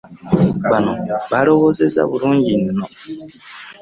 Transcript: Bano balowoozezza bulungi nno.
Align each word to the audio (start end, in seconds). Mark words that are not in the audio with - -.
Bano 0.69 0.91
balowoozezza 1.31 2.01
bulungi 2.09 2.53
nno. 2.61 2.85